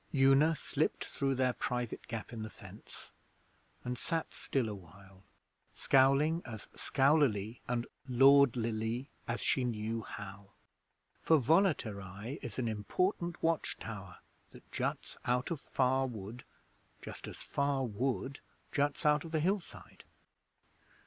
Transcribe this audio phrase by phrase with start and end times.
[0.15, 3.11] Una slipped through their private gap in the fence,
[3.83, 5.21] and sat still awhile,
[5.75, 10.47] scowling as scowlily and lordlily as she knew how;
[11.21, 14.17] for Volaterrae is an important watch tower
[14.49, 16.45] that juts out of Far Wood
[17.03, 18.39] just as Far Wood
[18.71, 20.03] juts out of the hillside.